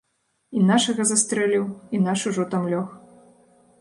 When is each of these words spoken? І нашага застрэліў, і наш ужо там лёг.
І 0.59 0.61
нашага 0.69 1.05
застрэліў, 1.11 1.65
і 1.95 2.03
наш 2.07 2.19
ужо 2.33 2.43
там 2.55 2.63
лёг. 2.73 2.87